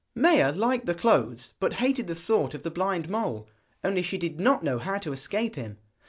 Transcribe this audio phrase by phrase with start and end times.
[0.15, 3.47] Maia liked the clothes, but hated the thought of the blind mole,
[3.83, 5.77] only she did not know how to escape him.